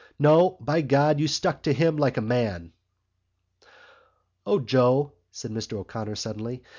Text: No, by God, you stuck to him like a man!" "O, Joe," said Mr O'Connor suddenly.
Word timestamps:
No, 0.17 0.57
by 0.59 0.81
God, 0.81 1.19
you 1.19 1.27
stuck 1.27 1.61
to 1.63 1.73
him 1.73 1.95
like 1.95 2.17
a 2.17 2.21
man!" 2.21 2.73
"O, 4.47 4.57
Joe," 4.59 5.13
said 5.29 5.51
Mr 5.51 5.73
O'Connor 5.77 6.15
suddenly. 6.15 6.63